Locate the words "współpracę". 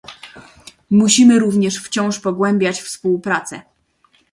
2.81-3.61